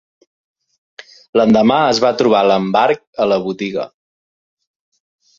[1.39, 3.85] L'endemà es va trobar l'embarg a la botiga